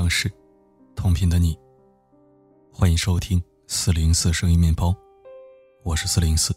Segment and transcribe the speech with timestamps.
[0.00, 0.32] 城市，
[0.96, 1.54] 同频的你。
[2.72, 4.96] 欢迎收听四零四声音面包，
[5.82, 6.54] 我是四零四。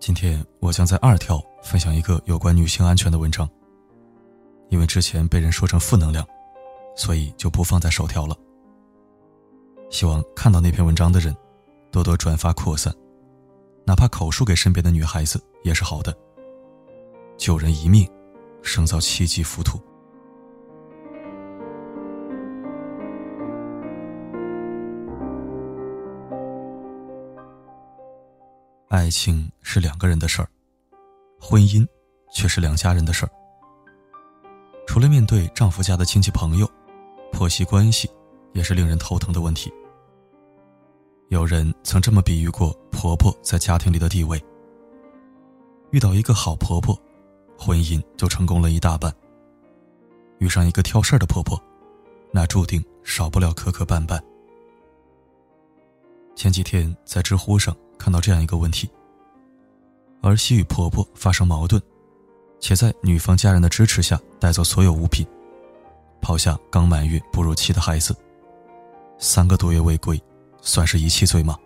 [0.00, 3.46] 今天我将在二条分享一个有关女性安全的文章，
[4.70, 6.26] 因为之前被人说成负能量，
[6.96, 8.34] 所以就不放在首条了。
[9.90, 11.36] 希望看到那篇文章的人，
[11.90, 12.90] 多多转发扩散，
[13.84, 16.16] 哪怕口述给身边的女孩子也是好的。
[17.36, 18.10] 救人一命。
[18.62, 19.78] 胜造七级浮屠。
[28.94, 30.48] 爱情是两个人的事儿，
[31.40, 31.84] 婚姻
[32.32, 33.30] 却是两家人的事儿。
[34.86, 36.70] 除了面对丈夫家的亲戚朋友，
[37.32, 38.08] 婆媳关系
[38.52, 39.68] 也是令人头疼的问题。
[41.28, 44.40] 有人曾这么比喻过婆婆在家庭里的地位：
[45.90, 46.96] 遇到一个好婆婆。
[47.58, 49.12] 婚姻就成功了一大半。
[50.38, 51.60] 遇上一个挑事儿的婆婆，
[52.30, 54.20] 那注定少不了磕磕绊绊。
[56.36, 58.88] 前几天在知乎上看到这样一个问题：
[60.22, 61.80] 儿媳与婆婆发生矛盾，
[62.60, 65.26] 且在女方家人的支持下带走所有物品，
[66.20, 68.14] 抛下刚满月哺乳期的孩子，
[69.18, 70.20] 三个多月未归，
[70.60, 71.58] 算是遗弃罪吗？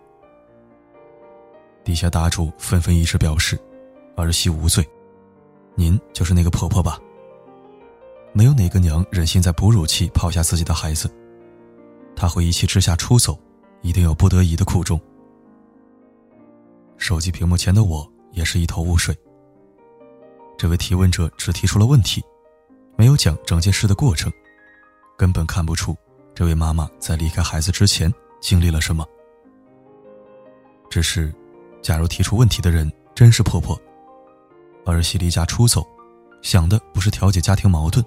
[1.83, 3.59] 底下答主纷纷一致表示，
[4.15, 4.87] 儿媳无罪。
[5.75, 6.99] 您就是那个婆婆吧？
[8.33, 11.09] 没有哪个娘忍心在哺乳期抛下自己的孩子，
[12.15, 13.39] 她会一气之下出走，
[13.81, 14.99] 一定有不得已的苦衷。
[16.99, 19.17] 手机屏幕前的我也是一头雾水。
[20.57, 22.21] 这位提问者只提出了问题，
[22.97, 24.31] 没有讲整件事的过程，
[25.17, 25.95] 根本看不出
[26.35, 29.07] 这位妈妈在离开孩子之前经历了什么。
[30.89, 31.33] 只是，
[31.81, 33.79] 假如提出问题的人真是婆婆。
[34.85, 35.87] 儿媳离家出走，
[36.41, 38.03] 想的不是调解家庭矛盾，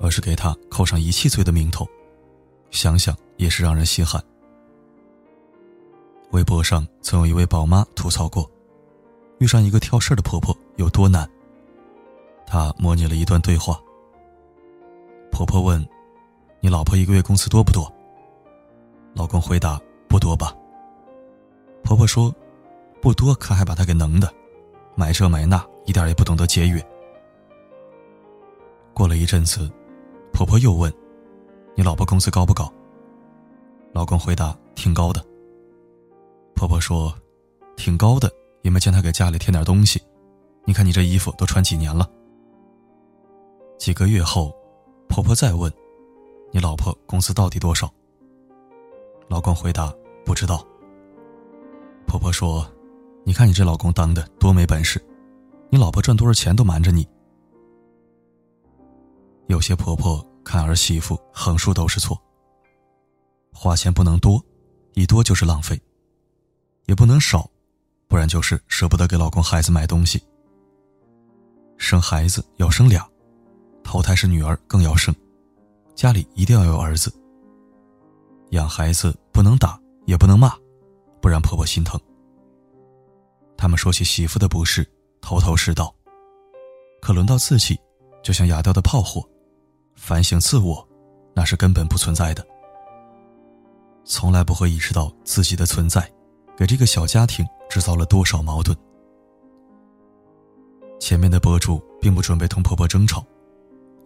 [0.00, 1.86] 而是给她扣上遗弃罪的名头，
[2.70, 4.22] 想想也是让人心寒。
[6.32, 8.50] 微博上曾有一位宝妈吐槽过，
[9.38, 11.28] 遇上一个挑事儿的婆婆有多难。
[12.46, 13.78] 她模拟了一段对话。
[15.30, 15.86] 婆婆问
[16.60, 17.90] ：“你老婆一个月工资多不多？”
[19.14, 19.78] 老公回答
[20.08, 20.56] ：“不多吧。”
[21.84, 22.34] 婆婆说
[23.02, 24.32] ：“不多，可还把她给能的，
[24.94, 26.80] 买这买那。”一点也不懂得节约。
[28.94, 29.68] 过了一阵子，
[30.32, 30.92] 婆婆又问
[31.74, 32.72] ：“你老婆工资高不高？”
[33.92, 35.20] 老公回答：“挺高的。”
[36.62, 37.12] 婆婆说
[37.76, 40.00] ：“挺高的，也没见她给家里添点东西。
[40.64, 42.08] 你看你这衣服都穿几年了。”
[43.80, 44.54] 几个月后，
[45.08, 45.72] 婆婆再问
[46.54, 47.92] ：“你老婆工资到底多少？”
[49.26, 49.92] 老公回答
[50.24, 50.64] ：“不知道。”
[52.06, 52.64] 婆婆说
[53.26, 55.04] ：“你看你这老公当的多没本事。”
[55.68, 57.04] 你老婆赚多少钱都瞒着你。
[59.48, 62.16] 有些婆婆看儿媳妇横竖都是错。
[63.52, 64.40] 花钱不能多，
[64.92, 65.76] 一多就是浪费；
[66.92, 67.48] 也不能少，
[68.06, 70.22] 不然就是舍不得给老公孩子买东西。
[71.78, 73.08] 生孩子要生俩，
[73.82, 75.14] 头胎是女儿更要生，
[75.94, 77.10] 家里一定要有儿子。
[78.50, 80.54] 养孩子不能打，也不能骂，
[81.18, 81.98] 不然婆婆心疼。
[83.56, 84.86] 他们说起媳妇的不是。
[85.22, 85.94] 头头是道，
[87.00, 87.80] 可轮到自己，
[88.22, 89.26] 就像哑掉的炮火，
[89.94, 90.86] 反省自我，
[91.32, 92.46] 那是根本不存在的。
[94.04, 96.12] 从来不会意识到自己的存在，
[96.56, 98.76] 给这个小家庭制造了多少矛盾。
[101.00, 103.24] 前面的博主并不准备同婆婆争吵，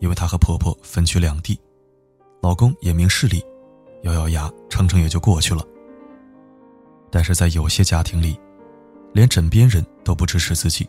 [0.00, 1.58] 因为她和婆婆分居两地，
[2.40, 3.44] 老公也明事理，
[4.02, 5.62] 咬咬牙撑撑也就过去了。
[7.10, 8.38] 但是在有些家庭里，
[9.12, 10.88] 连枕边人都不支持自己。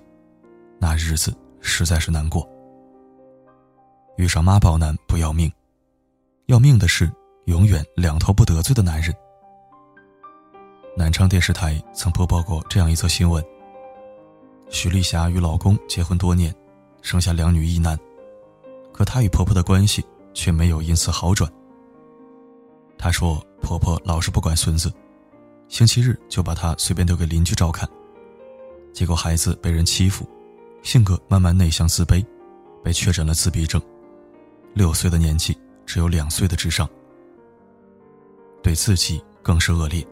[0.79, 2.47] 那日子实在是难过。
[4.15, 5.51] 遇上妈宝男不要命，
[6.45, 7.11] 要命的是
[7.45, 9.13] 永远两头不得罪的男人。
[10.97, 13.45] 南昌电视台曾播报过这样一则新闻：
[14.67, 16.51] 徐丽霞与老公结婚多年，
[17.03, 17.95] 生下两女一男，
[18.91, 20.03] 可她与婆婆的关系
[20.33, 21.47] 却没有因此好转。
[22.97, 24.91] 她说婆婆老是不管孙子，
[25.67, 27.87] 星期日就把她随便丢给邻居照看，
[28.91, 30.27] 结果孩子被人欺负。
[30.81, 32.25] 性格慢慢内向自卑，
[32.83, 33.79] 被确诊了自闭症。
[34.73, 35.55] 六岁的年纪，
[35.85, 36.89] 只有两岁的智商。
[38.63, 40.03] 对自己更是恶劣。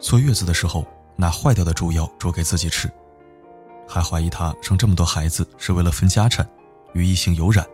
[0.00, 0.86] 坐月子的时候，
[1.16, 2.88] 拿坏掉的猪腰煮给自己吃，
[3.86, 6.48] 还怀疑她生这么多孩子是为了分家产，
[6.92, 7.66] 与异性有染，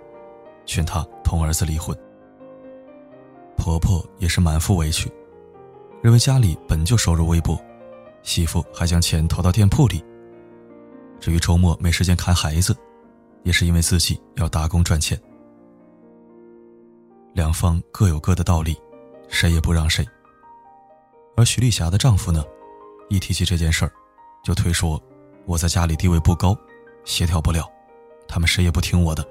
[0.64, 1.96] 劝她同儿子离婚。
[3.56, 5.10] 婆婆也是满腹委屈，
[6.02, 7.58] 认为家里本就收入微薄，
[8.22, 10.02] 媳妇还将钱投到店铺里。
[11.20, 12.76] 至于周末没时间看孩子，
[13.42, 15.18] 也是因为自己要打工赚钱。
[17.34, 18.76] 两方各有各的道理，
[19.28, 20.06] 谁也不让谁。
[21.36, 22.44] 而徐丽霞的丈夫呢，
[23.08, 23.92] 一提起这件事儿，
[24.42, 25.00] 就推说
[25.46, 26.56] 我在家里地位不高，
[27.04, 27.68] 协调不了，
[28.28, 29.26] 他们谁也不听我的。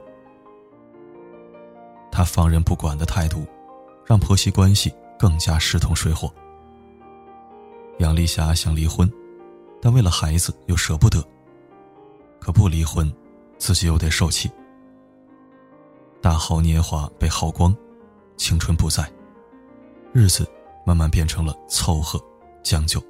[2.12, 3.46] 他放任不管的态度，
[4.06, 6.32] 让婆媳关系更加势同水火。
[8.00, 9.12] 杨丽霞想离婚，
[9.82, 11.24] 但为了孩子又舍不得。
[12.40, 13.12] 可不离婚，
[13.58, 14.52] 自己又得受气。
[16.22, 17.74] 大好年华被耗光，
[18.36, 19.10] 青春不在，
[20.12, 20.46] 日子
[20.86, 22.20] 慢慢变成了凑合、
[22.62, 23.02] 将就。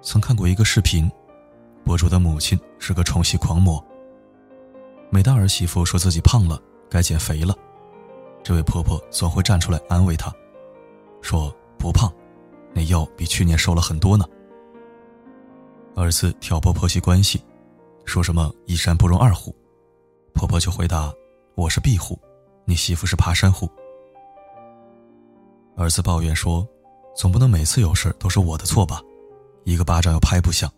[0.00, 1.10] 曾看过一个视频，
[1.84, 3.84] 博主的母亲是个宠媳狂魔。
[5.10, 7.56] 每当儿媳妇说自己胖了，该减肥了，
[8.42, 10.32] 这位婆婆总会站出来安慰她，
[11.20, 12.12] 说不胖，
[12.72, 14.24] 那腰比去年瘦了很多呢。
[15.96, 17.42] 儿子挑拨婆媳关系，
[18.04, 19.54] 说什么一山不容二虎，
[20.32, 21.12] 婆婆就回答
[21.54, 22.18] 我是壁虎，
[22.64, 23.68] 你媳妇是爬山虎。
[25.78, 26.66] 儿子抱怨说，
[27.14, 29.00] 总不能每次有事都是我的错吧，
[29.62, 30.68] 一个巴掌又拍不响。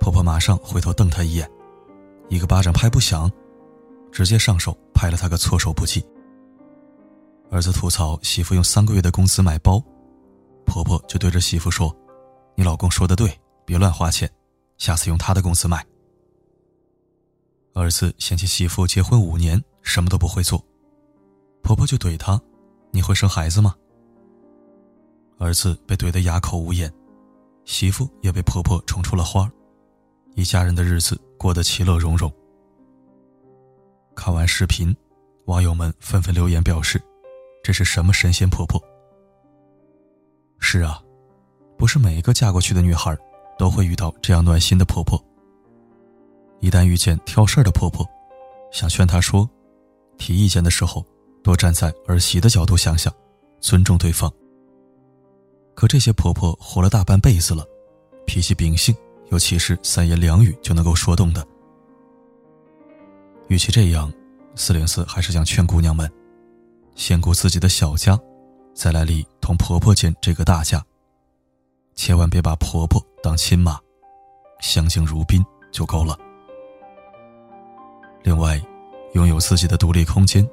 [0.00, 1.48] 婆婆马上回头瞪他一眼。
[2.28, 3.30] 一个巴掌拍不响，
[4.10, 6.04] 直接上手拍了他个措手不及。
[7.48, 9.80] 儿子吐槽媳妇用三个月的工资买包，
[10.66, 11.94] 婆婆就对着媳妇说
[12.56, 14.28] ：“你老公说的对，别乱花钱，
[14.78, 15.86] 下次用他的工资买。”
[17.72, 20.60] 儿子嫌弃媳妇结婚五年什么都不会做，
[21.62, 22.40] 婆婆就怼他
[22.90, 23.76] ：“你会生孩子吗？”
[25.42, 26.88] 儿子被怼得哑口无言，
[27.64, 29.50] 媳妇也被婆婆宠出了花
[30.36, 31.20] 一家人的日子。
[31.36, 32.32] 过得其乐融融。
[34.14, 34.96] 看完视频，
[35.46, 37.02] 网友们纷纷留言表示
[37.64, 38.80] ：“这是什么神仙婆婆？”
[40.60, 41.02] 是啊，
[41.76, 43.18] 不是每一个嫁过去的女孩
[43.58, 45.20] 都会遇到这样暖心的婆婆。
[46.60, 48.08] 一旦遇见挑事儿的婆婆，
[48.70, 49.50] 想劝她说
[50.16, 51.04] ：“提意见的时候，
[51.42, 53.12] 多站在儿媳的角度想想，
[53.60, 54.32] 尊重对方。”
[55.74, 57.66] 可这些婆婆活了大半辈子了，
[58.26, 58.94] 脾气秉性。
[59.30, 61.42] 尤其是三言两语就能够说动的，
[63.48, 64.12] 与其这样，
[64.54, 66.06] 四零四还是想劝姑娘们，
[66.94, 68.20] 先顾自己的小家，
[68.74, 70.84] 再来理同婆婆间这个大家。
[71.94, 73.80] 千万别把婆婆当亲妈，
[74.60, 76.14] 相敬如宾就够了。
[78.22, 78.60] 另外，
[79.14, 80.46] 拥有自己的独立空间，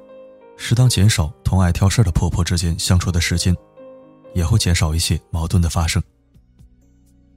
[0.56, 3.54] 适当减少同爱挑事的婆婆之间相处的时间，
[4.34, 6.02] 也会减少一些矛盾的发生。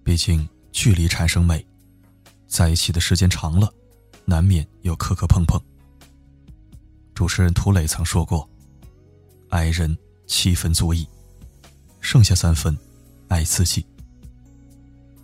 [0.04, 0.48] 毕竟。
[0.76, 1.64] 距离产生美，
[2.48, 3.72] 在一起的时间长了，
[4.26, 5.62] 难免有磕磕碰碰。
[7.14, 8.50] 主持人涂磊曾说过
[9.50, 9.96] ：“爱人
[10.26, 11.08] 七分足矣，
[12.02, 12.76] 剩下三分，
[13.28, 13.86] 爱自己。”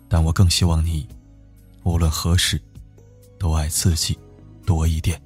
[0.08, 1.04] 但我更希望你，
[1.82, 2.62] 无论何时，
[3.36, 4.16] 都爱自己
[4.64, 5.20] 多一点。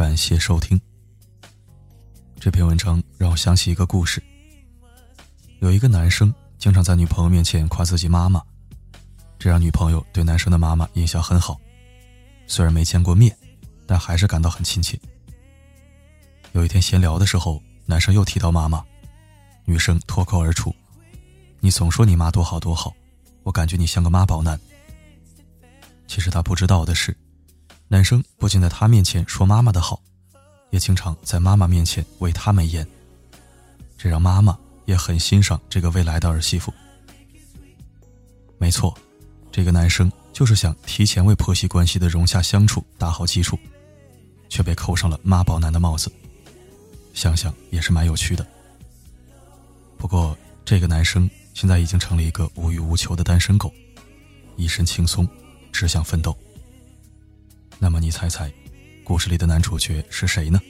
[0.00, 0.80] 感谢收听。
[2.40, 4.18] 这篇文章让我想起一个故事。
[5.58, 8.42] 有一个男生经常在女朋友面前夸自己妈妈，
[9.38, 11.60] 这让女朋友对男生的妈妈印象很好。
[12.46, 13.36] 虽然没见过面，
[13.86, 14.98] 但还是感到很亲切。
[16.52, 18.82] 有一天闲聊的时候，男生又提到妈妈，
[19.66, 20.74] 女生脱口而出
[21.60, 22.94] ：“你总说你妈多好多好，
[23.42, 24.58] 我感觉你像个妈宝男。”
[26.08, 27.14] 其实他不知道的是。
[27.92, 30.00] 男生不仅在他面前说妈妈的好，
[30.70, 32.86] 也经常在妈妈面前为她美颜，
[33.98, 36.72] 这让妈妈也很欣赏这个未来的儿媳妇。
[38.58, 38.96] 没错，
[39.50, 43.58] 这个男生就是想提前为婆媳关系的融洽相处打好基础，
[44.48, 46.12] 却被扣上了妈宝男的帽子，
[47.12, 48.46] 想想也是蛮有趣的。
[49.98, 53.74] 不过，这个男生现在已经成了一个无欲无求的单身狗，
[54.54, 55.28] 一身轻松，
[55.72, 56.32] 只想奋斗。
[57.82, 58.52] 那么你猜猜，
[59.02, 60.60] 故事里的男主角是谁呢？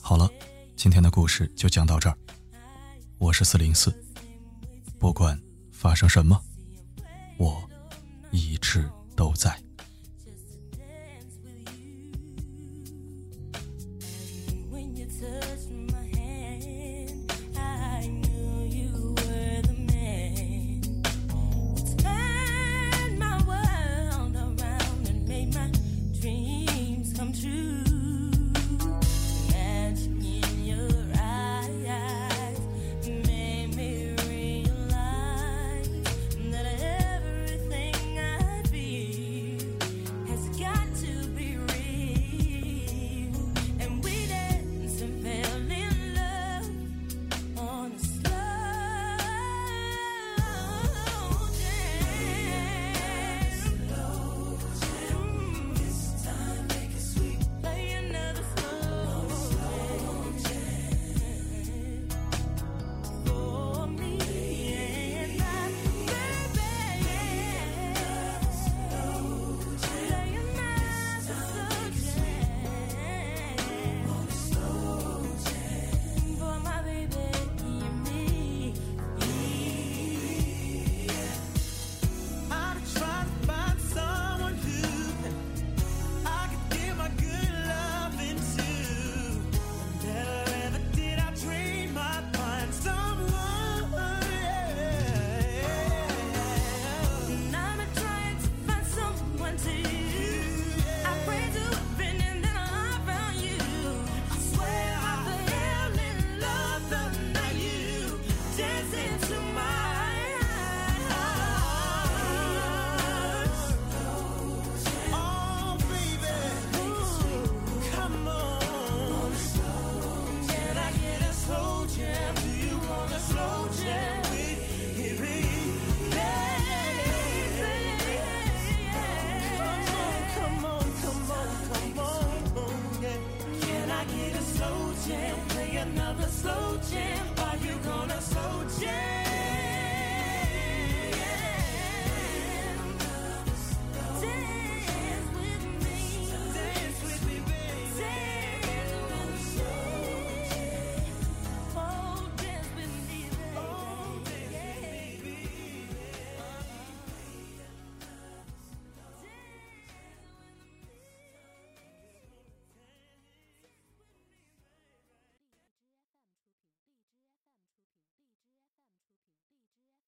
[0.00, 0.30] 好了，
[0.76, 2.16] 今天的故事就讲到这儿。
[3.18, 3.92] 我是四零四，
[4.96, 5.36] 不管
[5.72, 6.40] 发生什么，
[7.36, 7.68] 我
[8.30, 9.60] 一直都在。